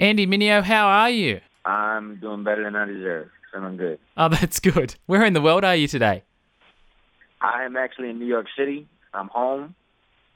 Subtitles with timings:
[0.00, 1.42] Andy Mineo, how are you?
[1.62, 3.28] I'm doing better than I deserve.
[3.52, 3.98] Feeling good.
[4.16, 4.94] Oh, that's good.
[5.04, 6.22] Where in the world are you today?
[7.42, 8.88] I am actually in New York City.
[9.12, 9.74] I'm home.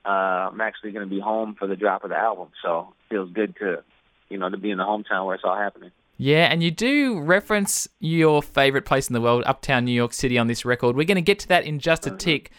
[0.04, 3.14] Uh, I'm actually going to be home for the drop of the album, so it
[3.14, 3.82] feels good to,
[4.28, 5.92] you know, to be in the hometown where it's all happening.
[6.18, 10.36] Yeah, and you do reference your favorite place in the world, Uptown New York City,
[10.36, 10.94] on this record.
[10.94, 12.50] We're going to get to that in just a tick.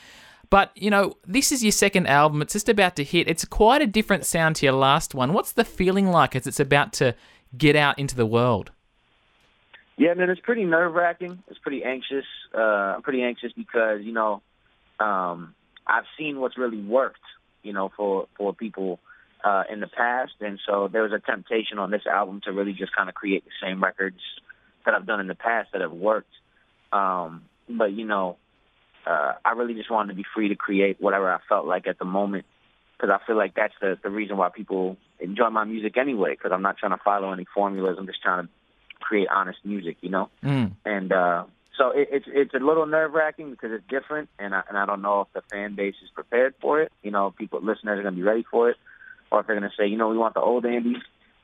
[0.50, 2.42] But, you know, this is your second album.
[2.42, 3.28] It's just about to hit.
[3.28, 5.34] It's quite a different sound to your last one.
[5.34, 7.16] What's the feeling like as it's about to
[7.58, 8.72] get out into the world?
[9.98, 11.42] Yeah, man, it's pretty nerve wracking.
[11.48, 12.26] It's pretty anxious.
[12.54, 14.42] Uh, I'm pretty anxious because, you know,
[15.00, 15.56] um,
[15.88, 17.22] I've seen what's really worked,
[17.64, 19.00] you know, for, for people
[19.44, 20.34] uh, in the past.
[20.42, 23.46] And so there was a temptation on this album to really just kind of create
[23.46, 24.20] the same records
[24.86, 26.34] that I've done in the past that have worked.
[26.92, 28.38] Um, but, you know,
[29.06, 32.00] uh, I really just wanted to be free to create whatever I felt like at
[32.00, 32.46] the moment
[32.98, 36.52] because I feel like that's the, the reason why people enjoy my music anyway because
[36.52, 37.98] I'm not trying to follow any formulas.
[38.00, 38.50] I'm just trying to
[39.00, 40.30] create honest music, you know?
[40.44, 40.72] Mm.
[40.86, 41.46] And uh,
[41.78, 44.86] so it, it's it's a little nerve wracking because it's different, and I, and I
[44.86, 46.92] don't know if the fan base is prepared for it.
[47.04, 48.78] You know, people listeners are going to be ready for it,
[49.32, 50.98] or if they're going to say, you know, we want the old Andy.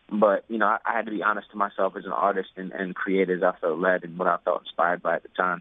[0.10, 2.72] But you know, I, I had to be honest to myself as an artist and,
[2.72, 5.60] and create as I felt led and what I felt inspired by at the time.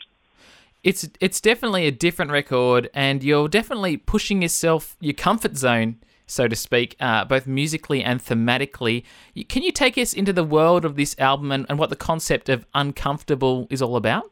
[0.83, 6.49] It's it's definitely a different record, and you're definitely pushing yourself, your comfort zone, so
[6.49, 9.05] to speak, uh, both musically and thematically.
[9.49, 12.49] Can you take us into the world of this album and, and what the concept
[12.49, 14.31] of uncomfortable is all about?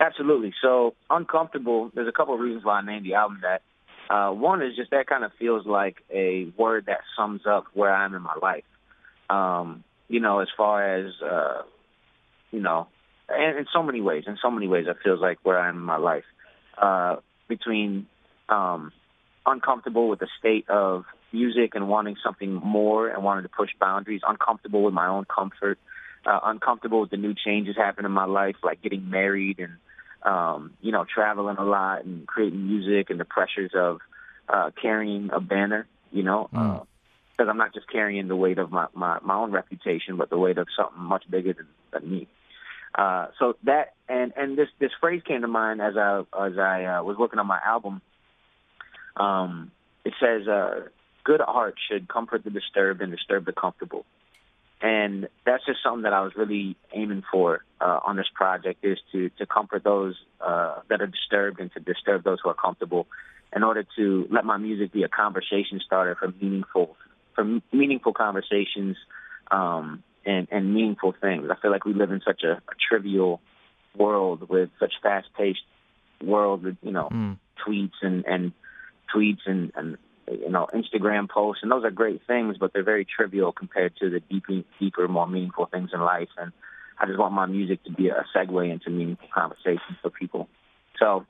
[0.00, 0.52] Absolutely.
[0.60, 1.90] So uncomfortable.
[1.94, 3.62] There's a couple of reasons why I named the album that.
[4.10, 7.94] Uh, one is just that kind of feels like a word that sums up where
[7.94, 8.64] I am in my life.
[9.30, 11.62] Um, you know, as far as uh,
[12.50, 12.88] you know,
[13.32, 15.76] and in so many ways, in so many ways, it feels like where I am
[15.76, 16.24] in my life.
[16.76, 17.16] Uh,
[17.48, 18.06] between
[18.48, 18.92] um,
[19.44, 24.20] uncomfortable with the state of music and wanting something more and wanting to push boundaries,
[24.26, 25.78] uncomfortable with my own comfort,
[26.26, 29.72] uh, uncomfortable with the new changes happening in my life, like getting married and
[30.22, 33.98] um, you know, traveling a lot and creating music and the pressures of
[34.48, 36.86] uh, carrying a banner, you know, because
[37.38, 37.48] Mm.
[37.48, 40.38] uh, I'm not just carrying the weight of my, my, my own reputation, but the
[40.38, 42.28] weight of something much bigger than, than me.
[42.94, 46.84] Uh, so that and and this this phrase came to mind as I as I
[46.84, 48.02] uh, was working on my album.
[49.16, 49.70] Um,
[50.04, 50.88] it says, uh,
[51.24, 54.04] "Good art should comfort the disturbed and disturb the comfortable."
[54.82, 58.98] and that's just something that I was really aiming for uh, on this project is
[59.12, 63.06] to to comfort those uh, that are disturbed and to disturb those who are comfortable,
[63.54, 66.96] in order to let my music be a conversation starter for meaningful
[67.34, 68.96] for meaningful conversations
[69.50, 71.48] um, and and meaningful things.
[71.50, 73.40] I feel like we live in such a, a trivial
[73.96, 75.62] world with such fast paced
[76.22, 77.38] world with you know Mm.
[77.66, 78.52] tweets and and
[79.14, 79.98] tweets and and
[80.30, 84.10] you know Instagram posts, and those are great things, but they're very trivial compared to
[84.10, 86.28] the deeper, deeper, more meaningful things in life.
[86.38, 86.52] And
[86.98, 90.48] I just want my music to be a segue into meaningful conversations for people.
[90.98, 91.26] So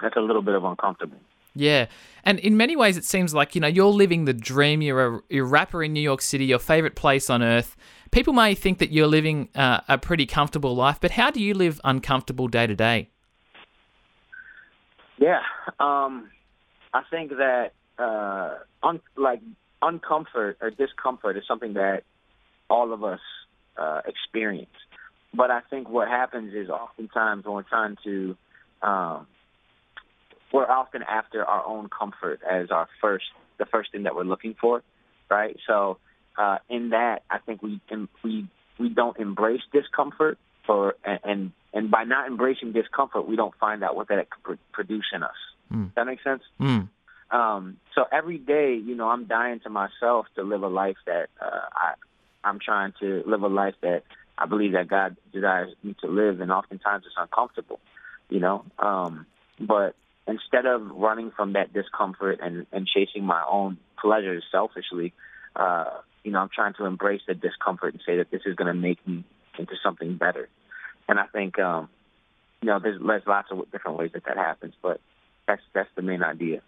[0.00, 1.18] that's a little bit of uncomfortable.
[1.54, 1.86] Yeah,
[2.24, 4.82] and in many ways, it seems like you know you're living the dream.
[4.82, 7.76] You're a, you're a rapper in New York City, your favorite place on earth.
[8.10, 11.54] People may think that you're living uh, a pretty comfortable life, but how do you
[11.54, 13.10] live uncomfortable day to day?
[15.18, 15.40] Yeah,
[15.80, 16.30] um,
[16.94, 19.40] I think that uh, un- like
[19.82, 22.04] uncomfort or discomfort is something that
[22.70, 23.20] all of us
[23.76, 24.70] uh, experience.
[25.34, 28.36] But I think what happens is oftentimes when we're trying to,
[28.82, 29.26] um,
[30.52, 33.26] we're often after our own comfort as our first,
[33.58, 34.82] the first thing that we're looking for,
[35.30, 35.56] right?
[35.66, 35.98] So
[36.36, 37.80] uh, in that, I think we
[38.22, 38.48] we
[38.78, 43.82] we don't embrace discomfort, for and and, and by not embracing discomfort, we don't find
[43.82, 45.30] out what that could pr- produce in us.
[45.72, 45.92] Mm.
[45.94, 46.42] That makes sense?
[46.60, 46.88] Mm.
[47.30, 51.28] Um, so every day, you know, I'm dying to myself to live a life that
[51.40, 51.94] uh, I,
[52.42, 54.04] I'm trying to live a life that
[54.38, 57.80] I believe that God desires me to live, and oftentimes it's uncomfortable,
[58.30, 58.64] you know.
[58.78, 59.26] Um,
[59.60, 59.94] but
[60.28, 65.14] instead of running from that discomfort and, and chasing my own pleasures selfishly,
[65.56, 65.86] uh,
[66.22, 68.78] you know, I'm trying to embrace the discomfort and say that this is going to
[68.78, 69.24] make me
[69.58, 70.48] into something better.
[71.08, 71.88] And I think, um,
[72.60, 75.00] you know, there's, there's lots of different ways that that happens, but
[75.46, 76.60] that's that's the main idea.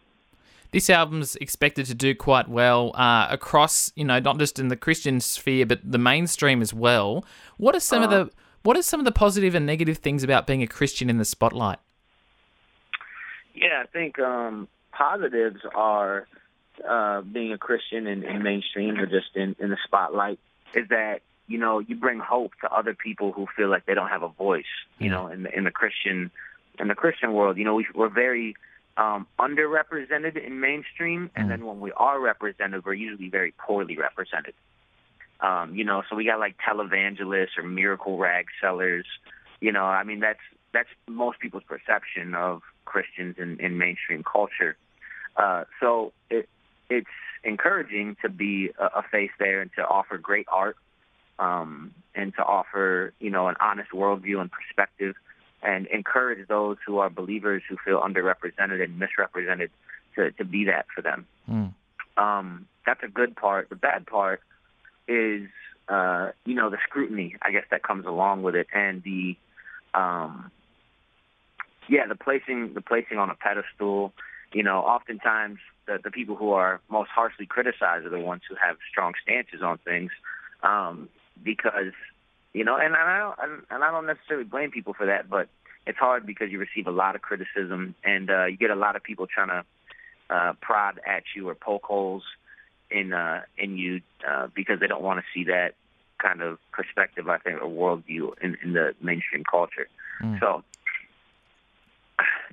[0.72, 4.76] This album's expected to do quite well uh, across, you know, not just in the
[4.76, 7.24] Christian sphere, but the mainstream as well.
[7.56, 8.30] What are some of the
[8.62, 11.24] what are some of the positive and negative things about being a Christian in the
[11.24, 11.80] spotlight?
[13.60, 16.26] Yeah, I think um, positives are
[16.88, 20.38] uh, being a Christian in, in mainstream or just in, in the spotlight
[20.74, 24.08] is that you know you bring hope to other people who feel like they don't
[24.08, 24.64] have a voice.
[24.98, 25.12] You Yeah.
[25.12, 26.30] know, in the, in the Christian
[26.78, 28.54] in the Christian world, you know, we, we're very
[28.96, 31.48] um, underrepresented in mainstream, and Mm.
[31.50, 34.54] then when we are represented, we're usually very poorly represented.
[35.40, 39.06] Um, you know, so we got like televangelists or miracle rag sellers.
[39.60, 40.40] You know, I mean that's
[40.72, 44.76] that's most people's perception of Christians in, in mainstream culture.
[45.36, 46.48] Uh, so it
[46.88, 50.76] it's encouraging to be a, a face there and to offer great art
[51.38, 55.14] um, and to offer you know an honest worldview and perspective
[55.62, 59.70] and encourage those who are believers who feel underrepresented and misrepresented
[60.14, 61.26] to, to be that for them.
[61.48, 61.74] Mm.
[62.16, 63.68] Um, that's a good part.
[63.68, 64.40] The bad part
[65.06, 65.48] is,
[65.88, 69.36] uh, you know, the scrutiny, I guess, that comes along with it, and the,
[69.94, 70.50] um,
[71.90, 74.12] yeah, the placing the placing on a pedestal.
[74.52, 78.54] You know, oftentimes the, the people who are most harshly criticized are the ones who
[78.54, 80.10] have strong stances on things,
[80.62, 81.08] um,
[81.42, 81.92] because
[82.52, 85.48] you know, and I don't and I don't necessarily blame people for that, but
[85.86, 88.94] it's hard because you receive a lot of criticism and uh, you get a lot
[88.94, 89.64] of people trying to
[90.34, 92.22] uh, prod at you or poke holes
[92.88, 95.74] in uh, in you uh, because they don't want to see that
[96.18, 99.88] kind of perspective, I think, or worldview in, in the mainstream culture.
[100.22, 100.38] Mm.
[100.38, 100.62] So,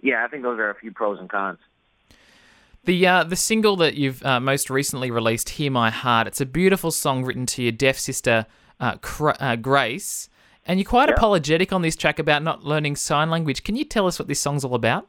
[0.01, 1.59] yeah, I think those are a few pros and cons.
[2.83, 6.45] The uh, the single that you've uh, most recently released, "Hear My Heart," it's a
[6.45, 8.45] beautiful song written to your deaf sister
[8.79, 10.29] uh, Cra- uh, Grace,
[10.65, 11.17] and you're quite Yep.
[11.17, 13.63] apologetic on this track about not learning sign language.
[13.63, 15.07] Can you tell us what this song's all about?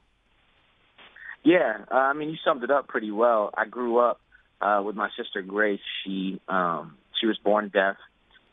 [1.45, 3.51] Yeah, uh, I mean, you summed it up pretty well.
[3.57, 4.21] I grew up
[4.61, 5.81] uh, with my sister Grace.
[6.05, 7.97] She um, she was born deaf,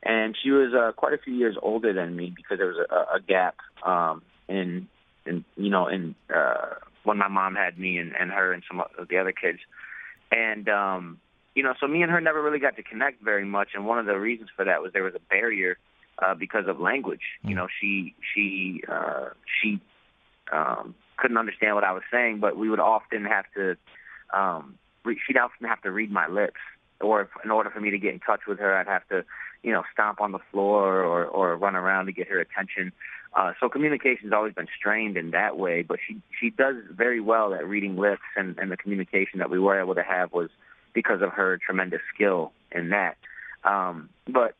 [0.04, 3.16] and she was uh, quite a few years older than me because there was a,
[3.16, 4.88] a gap um, in
[5.26, 8.82] in you know in uh, when my mom had me and, and her and some
[8.82, 9.60] of the other kids,
[10.32, 11.20] and um,
[11.56, 13.70] you know, so me and her never really got to connect very much.
[13.74, 15.78] And one of the reasons for that was there was a barrier
[16.20, 17.22] uh, because of language.
[17.44, 19.30] You know, she she uh,
[19.62, 19.80] she
[20.52, 23.78] um, couldn't understand what I was saying, but we would often have to.
[24.34, 26.60] Um, re- she'd often have to read my lips,
[27.00, 29.24] or if, in order for me to get in touch with her, I'd have to,
[29.66, 32.92] you know, stomp on the floor or or run around to get her attention.
[33.34, 37.52] Uh, so communication's always been strained in that way, but she she does very well
[37.56, 40.52] at reading lips, and and the communication that we were able to have was
[40.94, 43.18] because of her tremendous skill in that.
[43.64, 44.54] Um, but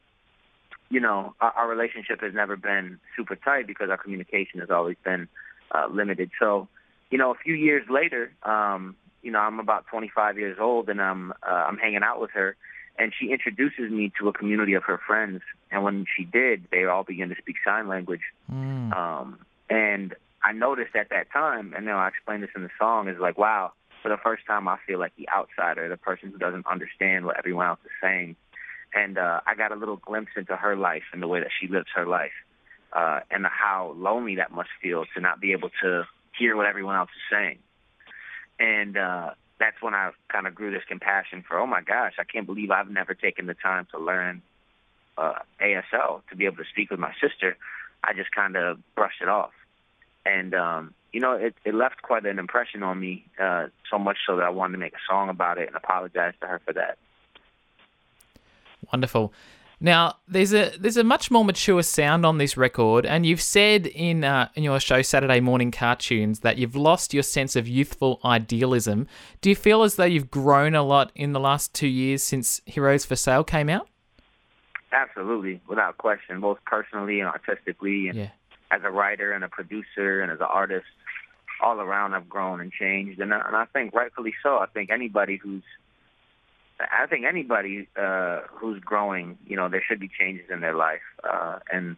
[0.90, 4.98] you know, our, our relationship has never been super tight because our communication has always
[5.06, 5.28] been
[5.72, 6.32] uh, limited.
[6.40, 6.68] So,
[7.12, 11.00] you know, a few years later, um, you know, I'm about 25 years old and
[11.00, 12.56] I'm uh, I'm hanging out with her,
[12.98, 15.42] and she introduces me to a community of her friends.
[15.72, 18.22] And when she did, they all began to speak sign language.
[18.52, 18.96] Mm.
[18.96, 19.40] Um,
[19.70, 23.20] and I noticed at that time, and then I explained this in the song, is
[23.20, 26.68] like, wow, for the first time, I feel like the outsider, the person who doesn't
[26.68, 28.36] understand what everyone else is saying.
[28.94, 31.68] And uh, I got a little glimpse into her life and the way that she
[31.68, 32.32] lives her life,
[32.94, 36.04] uh, and how lonely that must feel to not be able to
[36.38, 37.58] hear what everyone else is saying.
[38.60, 42.24] And uh, that's when I kind of grew this compassion for, oh my gosh, I
[42.24, 44.42] can't believe I've never taken the time to learn
[45.18, 47.58] uh, ASL to be able to speak with my sister.
[48.04, 49.52] I just kind of brushed it off.
[50.26, 54.18] And, um, you know, it, it left quite an impression on me, uh, so much
[54.28, 56.74] so that I wanted to make a song about it and apologize to her for
[56.74, 56.98] that.
[58.92, 59.34] Wonderful.
[59.80, 63.88] Now, there's a there's a much more mature sound on this record, and you've said
[63.88, 68.20] in uh, in your show Saturday Morning Cartoons that you've lost your sense of youthful
[68.24, 69.08] idealism.
[69.42, 72.62] Do you feel as though you've grown a lot in the last two years since
[72.66, 73.88] Heroes for Sale came out?
[74.94, 78.30] Absolutely, without question, both personally and artistically, and Yeah.
[78.72, 80.86] as a writer and a producer and as an artist,
[81.62, 84.58] all around I've grown and changed, and I, and I think rightfully so.
[84.58, 85.64] I think anybody who's
[86.80, 91.02] I think anybody uh, who's growing, you know, there should be changes in their life,
[91.24, 91.96] uh, and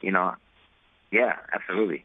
[0.00, 0.34] you know,
[1.12, 2.04] yeah, absolutely.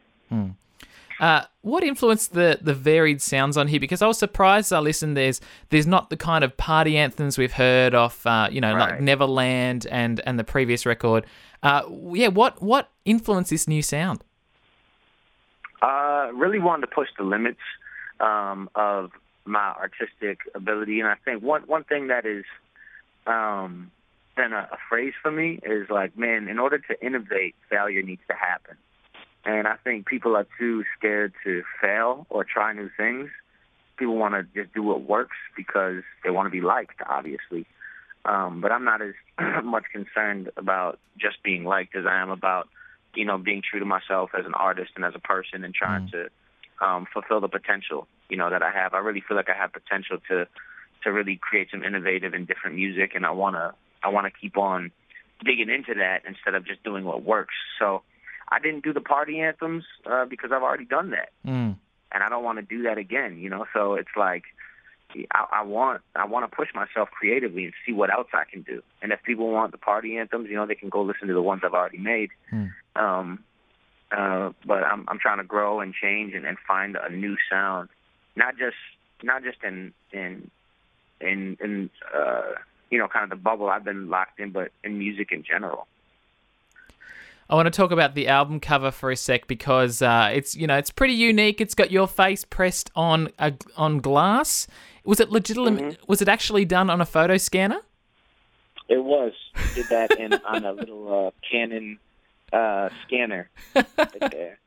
[1.18, 3.80] Uh, what influenced the the varied sounds on here?
[3.80, 4.72] Because I was surprised.
[4.72, 5.16] I listened.
[5.16, 8.26] There's there's not the kind of party anthems we've heard off.
[8.26, 11.24] Uh, you know, like Neverland and and the previous record.
[11.62, 11.82] Uh,
[12.12, 12.28] yeah.
[12.28, 14.22] What what influenced this new sound?
[15.80, 17.60] Uh, really wanted to push the limits
[18.20, 19.10] um, of
[19.46, 22.44] my artistic ability, and I think one one thing that is
[23.26, 23.90] um,
[24.36, 28.22] been a, a phrase for me is like, man, in order to innovate, failure needs
[28.28, 28.76] to happen.
[29.44, 33.30] And I think people are too scared to fail or try new things.
[33.96, 37.66] People want to just do what works because they want to be liked, obviously.
[38.24, 39.14] Um, but I'm not as
[39.64, 42.68] much concerned about just being liked as I am about,
[43.14, 46.10] you know, being true to myself as an artist and as a person and trying
[46.10, 46.28] to
[46.80, 48.94] um, fulfill the potential, you know, that I have.
[48.94, 50.46] I really feel like I have potential to
[51.04, 54.90] to really create some innovative and different music, and I wanna I wanna keep on
[55.44, 57.54] digging into that instead of just doing what works.
[57.78, 58.02] So
[58.48, 61.76] I didn't do the party anthems uh, because I've already done that Mm.
[62.12, 63.66] and I don't want to do that again, you know.
[63.74, 64.44] So it's like,
[65.32, 68.62] I, I want I want to push myself creatively and see what else I can
[68.62, 68.82] do.
[69.02, 71.42] And if people want the party anthems, you know, they can go listen to the
[71.42, 72.30] ones I've already made.
[72.50, 72.66] Hmm.
[72.96, 73.44] Um,
[74.12, 77.88] uh, but I'm I'm trying to grow and change and, and find a new sound,
[78.36, 78.76] not just
[79.22, 80.50] not just in in
[81.20, 82.52] in in uh,
[82.90, 85.86] you know kind of the bubble I've been locked in, but in music in general.
[87.48, 90.66] I want to talk about the album cover for a sec because uh, it's you
[90.66, 91.60] know it's pretty unique.
[91.60, 94.66] It's got your face pressed on a, on glass.
[95.04, 95.98] Was it legitimate?
[96.08, 97.80] Was it actually done on a photo scanner?
[98.88, 99.32] It was
[99.74, 101.98] did that in on a little uh, Canon
[102.56, 103.50] uh, scanner.
[103.74, 103.86] right
[104.32, 104.58] there.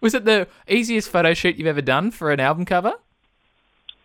[0.00, 2.94] Was it the easiest photo shoot you've ever done for an album cover?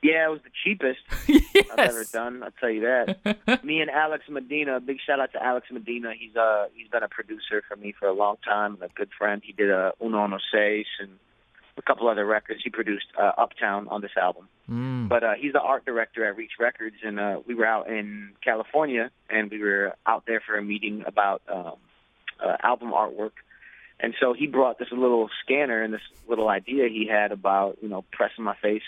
[0.02, 1.68] Yeah, it was the cheapest yes.
[1.74, 2.42] I've ever done.
[2.42, 3.64] I'll tell you that.
[3.64, 6.14] me and Alex Medina, big shout out to Alex Medina.
[6.18, 9.10] He's uh he's been a producer for me for a long time, and a good
[9.16, 9.44] friend.
[9.46, 11.20] He did uh, Uno No Seis and
[11.78, 12.62] a couple other records.
[12.64, 14.48] He produced uh, Uptown on this album.
[14.68, 15.08] Mm.
[15.08, 18.32] But uh, he's the art director at Reach Records, and uh, we were out in
[18.44, 21.76] California, and we were out there for a meeting about um,
[22.44, 23.32] uh, album artwork.
[24.00, 27.88] And so he brought this little scanner and this little idea he had about, you
[27.88, 28.82] know, pressing my face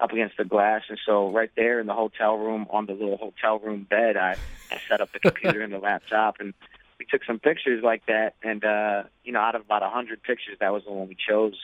[0.00, 0.82] up against the glass.
[0.88, 4.36] And so right there in the hotel room, on the little hotel room bed, I,
[4.70, 6.54] I set up the computer and the laptop, and
[6.98, 8.34] we took some pictures like that.
[8.42, 11.16] And, uh, you know, out of about a 100 pictures, that was the one we
[11.16, 11.54] chose.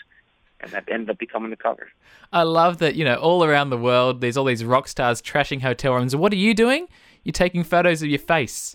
[0.60, 1.88] And that ended up becoming the cover.
[2.32, 5.60] I love that you know all around the world there's all these rock stars trashing
[5.60, 6.16] hotel rooms.
[6.16, 6.88] What are you doing?
[7.22, 8.74] You're taking photos of your face,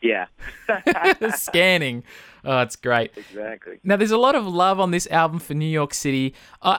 [0.00, 0.26] Yeah,
[1.34, 2.04] scanning.
[2.44, 3.10] Oh, it's great.
[3.16, 3.80] exactly.
[3.82, 6.34] Now, there's a lot of love on this album for New York City.
[6.62, 6.78] I,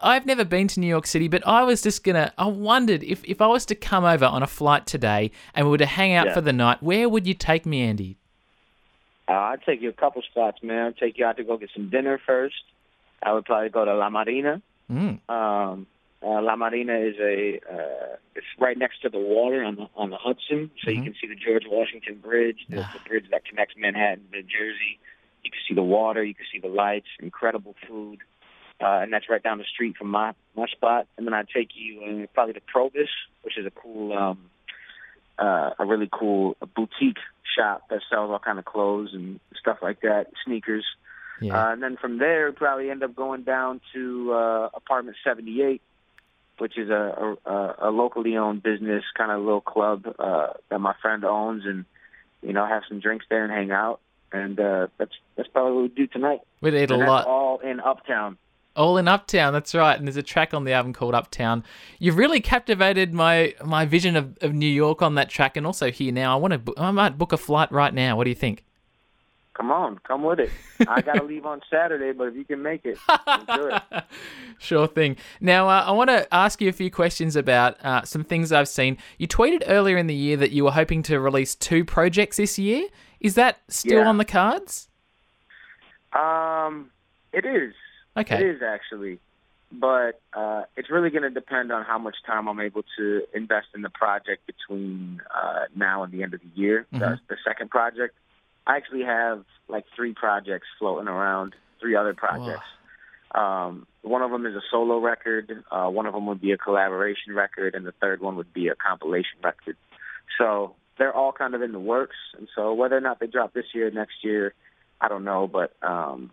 [0.00, 2.32] I I've never been to New York City, but I was just gonna.
[2.38, 5.70] I wondered if if I was to come over on a flight today and we
[5.70, 6.34] were to hang out Yeah.
[6.34, 8.16] for the night, where would you take me, Andy?
[9.28, 10.86] Uh, I'd take you a couple spots, man.
[10.88, 12.56] I'd take you out to go get some dinner first.
[13.22, 14.60] I would probably go to La Marina.
[14.90, 15.18] Mm.
[15.30, 15.86] Um,
[16.24, 20.10] uh, La Marina is a uh, it's right next to the water on the on
[20.10, 21.04] the Hudson, so you Mhm.
[21.04, 24.98] can see the George Washington Bridge, the, the bridge that connects Manhattan to New Jersey.
[25.44, 28.20] You can see the water, you can see the lights, incredible food,
[28.80, 31.06] uh, and that's right down the street from my my spot.
[31.16, 33.08] And then I'd take you uh, probably to Provis,
[33.42, 34.50] which is a cool, um,
[35.38, 37.18] uh, a really cool boutique
[37.54, 40.84] shop that sells all kind of clothes and stuff like that, sneakers.
[41.40, 41.68] Yeah.
[41.68, 45.82] Uh, and then from there, probably end up going down to uh, apartment 78,
[46.58, 50.94] which is a, a, a locally owned business, kind of little club uh, that my
[51.02, 51.84] friend owns, and
[52.42, 54.00] you know, have some drinks there and hang out.
[54.32, 56.40] And uh, that's that's probably what we do tonight.
[56.60, 57.26] We'd eat a And that's lot.
[57.26, 58.36] all in Uptown.
[58.76, 59.96] All in Uptown, that's right.
[59.96, 61.62] And there's a track on the album called Uptown.
[62.00, 65.92] You've really captivated my my vision of, of New York on that track, and also
[65.92, 66.36] here now.
[66.36, 66.74] I want to.
[66.76, 68.16] I might book a flight right now.
[68.16, 68.64] What do you think?
[69.54, 70.50] Come on, come with it.
[70.88, 72.98] I got to leave on Saturday, but if you can make it,
[73.54, 73.82] do it.
[74.58, 75.16] Sure thing.
[75.40, 78.68] Now, uh, I want to ask you a few questions about uh, some things I've
[78.68, 78.96] seen.
[79.18, 82.58] You tweeted earlier in the year that you were hoping to release two projects this
[82.58, 82.88] year.
[83.20, 84.08] Is that still Yeah.
[84.08, 84.88] on the cards?
[86.12, 86.90] Um,
[87.32, 87.74] it is.
[88.16, 88.36] Okay.
[88.36, 89.18] It is actually,
[89.72, 93.68] but uh, it's really going to depend on how much time I'm able to invest
[93.74, 96.86] in the project between uh, now and the end of the year.
[96.92, 97.00] Mhm.
[97.00, 98.14] The, the second project,
[98.66, 102.64] I actually have like three projects floating around, three other projects.
[103.34, 105.64] Um, one of them is a solo record.
[105.70, 108.68] Uh, one of them would be a collaboration record, and the third one would be
[108.68, 109.76] a compilation record.
[110.38, 113.52] So they're all kind of in the works, and so whether or not they drop
[113.52, 114.54] this year, or next year,
[115.00, 116.30] I don't know, but um,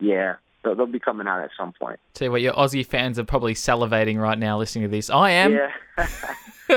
[0.00, 1.98] yeah, they'll, they'll be coming out at some point.
[2.14, 5.08] Tell you what, your Aussie fans are probably salivating right now listening to this.
[5.10, 5.52] I am.
[5.52, 5.70] yeah,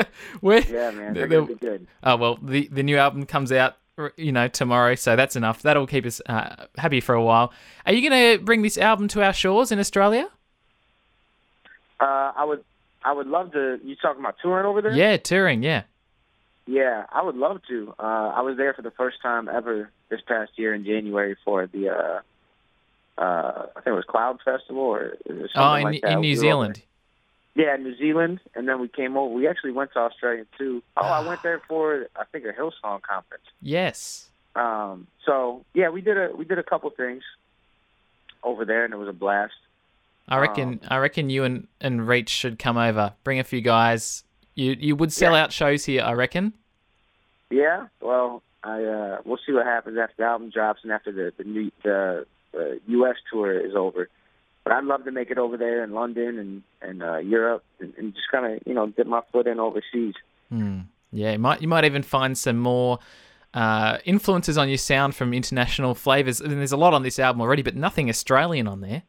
[0.41, 1.87] yeah, man, they're the- gonna be good.
[2.03, 3.75] Oh well, the the new album comes out,
[4.17, 5.61] you know, tomorrow, so that's enough.
[5.61, 7.53] That'll keep us uh, happy for a while.
[7.85, 10.29] Are you going to bring this album to our shores in Australia?
[11.99, 12.63] Uh, I would,
[13.03, 13.79] I would love to.
[13.83, 14.93] You talking about touring over there?
[14.93, 15.61] Yeah, touring.
[15.63, 15.83] Yeah.
[16.67, 17.93] Yeah, I would love to.
[17.99, 18.03] Uh,
[18.35, 21.89] I was there for the first time ever this past year in January for the,
[21.89, 22.21] uh,
[23.21, 26.11] uh, I think it was Cloud Festival or, or something Oh, in, like that.
[26.13, 26.81] in New Zealand.
[27.53, 29.33] Yeah, New Zealand, and then we came over.
[29.33, 30.81] We actually went to Australia too.
[30.95, 33.43] Oh, I went there for I think a Hillsong conference.
[33.61, 34.29] Yes.
[34.55, 37.23] Um, so yeah, we did a we did a couple things
[38.43, 39.53] over there, and it was a blast.
[40.29, 40.69] I reckon.
[40.69, 43.13] Um, I reckon you and, and Reach should come over.
[43.25, 44.23] Bring a few guys.
[44.55, 45.43] You you would sell Yeah.
[45.43, 46.03] out shows here.
[46.03, 46.53] I reckon.
[47.49, 51.33] Yeah, well, I uh, we'll see what happens after the album drops and after the
[51.37, 52.25] the, new, the
[52.57, 53.15] uh, U.S.
[53.31, 54.07] tour is over.
[54.63, 57.93] But I'd love to make it over there in London and and uh, Europe and,
[57.97, 60.15] and just kind of you know dip my foot in overseas.
[60.49, 60.81] Hmm.
[61.11, 61.33] Yeah.
[61.33, 62.99] You might you might even find some more.
[63.53, 66.39] Uh, influences on your sound from international flavors.
[66.41, 69.03] I And there's a lot on this album already, but nothing Australian on there.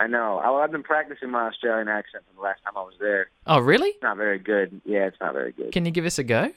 [0.00, 0.38] I know.
[0.38, 3.28] I, I've been practicing my Australian accent from the last time I was there.
[3.46, 3.90] Oh, really?
[3.90, 4.80] It's not very good.
[4.86, 5.72] Yeah, it's not very good.
[5.72, 6.50] Can you give us a go?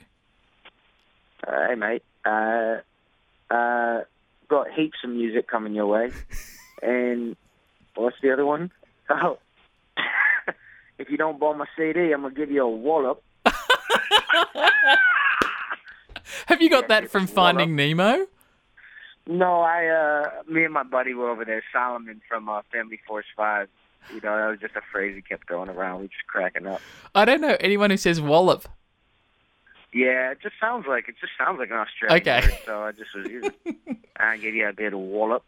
[1.45, 2.03] Uh, hey, mate.
[2.23, 2.77] Uh,
[3.53, 4.03] uh,
[4.47, 6.11] got heaps of music coming your way.
[6.81, 7.35] and
[7.95, 8.71] what's the other one?
[9.09, 9.37] Oh,
[10.97, 13.23] if you don't buy my CD, I'm gonna give you a wallop.
[16.47, 18.25] Have you got that from Finding Nemo?
[19.25, 23.25] No, I, uh, me and my buddy were over there, Solomon from uh, Family Force
[23.35, 23.69] Five.
[24.09, 26.01] You know, that was just a phrase he kept throwing around.
[26.01, 26.81] We just cracking up.
[27.15, 28.67] I don't know anyone who says wallop.
[29.93, 32.41] Yeah, it just sounds like it just sounds like an Australian Okay.
[32.47, 32.57] word.
[32.65, 33.53] So I just was.
[34.17, 35.43] I give you a bit of wallop.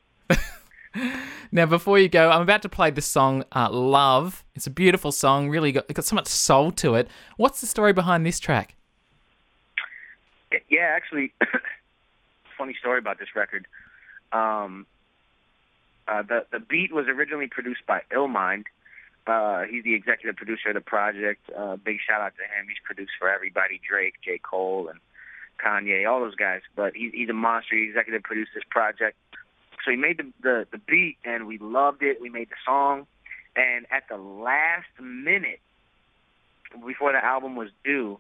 [1.52, 5.12] Now, before you go, I'm about to play the song uh, "Love." It's a beautiful
[5.12, 5.50] song.
[5.50, 7.08] Really got got so much soul to it.
[7.38, 8.76] What's the story behind this track?
[10.70, 11.34] Yeah, actually,
[12.58, 13.68] funny story about this record.
[14.32, 14.86] Um,
[16.08, 18.66] uh, the the beat was originally produced by Illmind.
[19.28, 21.50] Uh, he's the executive producer of the project.
[21.56, 22.68] Uh, big shout out to him.
[22.68, 24.40] He's produced for everybody: Drake, J.
[24.40, 25.00] Cole, and
[25.60, 26.62] Kanye, all those guys.
[26.76, 27.76] But he, he's a monster.
[27.76, 29.18] He executive produced this project.
[29.86, 32.20] So he made the, the the beat, and we loved it.
[32.20, 33.06] We made the song,
[33.56, 35.60] and at the last minute,
[36.86, 38.20] before the album was due,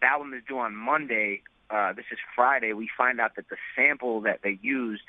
[0.00, 1.42] the album is due on Monday.
[1.70, 2.72] Uh, this is Friday.
[2.74, 5.02] We find out that the sample that they used,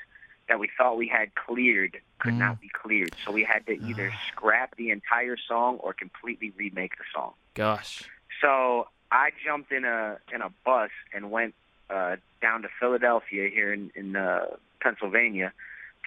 [0.48, 2.38] that we thought we had cleared, could Mm.
[2.38, 3.14] not be cleared.
[3.24, 7.34] So we had to either scrap the entire song or completely remake the song.
[7.54, 8.02] Gosh.
[8.40, 11.54] So I jumped in a in a bus and went
[11.90, 14.46] uh, down to Philadelphia here in, in uh,
[14.80, 15.52] Pennsylvania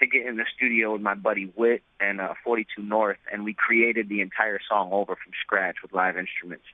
[0.01, 3.53] to get in the studio with my buddy Wit and uh, 42 North, and we
[3.53, 6.65] created the entire song over from scratch with live instruments.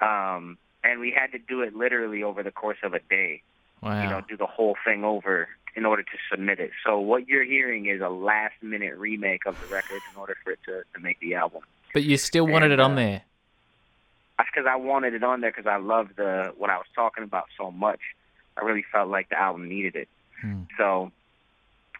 [0.00, 3.42] Um, and we had to do it literally over the course of a day.
[3.82, 4.02] Wow.
[4.02, 6.70] You know, do the whole thing over in order to submit it.
[6.84, 10.52] So what you're hearing is a last minute remake of the record in order for
[10.52, 11.62] it to, to make the album.
[11.92, 13.22] but you still wanted and, it on uh, there.
[14.36, 17.24] That's because I wanted it on there because I loved the what I was talking
[17.24, 18.00] about so much.
[18.56, 20.08] I really felt like the album needed it.
[20.40, 20.62] Hmm.
[20.76, 21.12] So,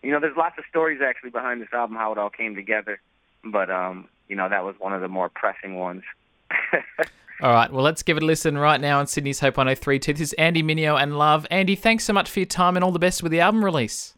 [0.02, 3.00] you know, there's lots of stories actually behind this album, how it all came together.
[3.44, 6.02] But um, you know, that was one of the more pressing ones.
[7.42, 7.72] All right.
[7.72, 10.12] Well, let's give it a listen right now on Sydney's Hope 1032.
[10.12, 11.46] This is Andy Mineo and Love.
[11.50, 14.12] Andy, thanks so much for your time and all the best with the album release.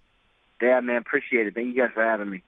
[0.60, 1.54] yeah, man, appreciate it.
[1.54, 2.42] Thank you guys for having me.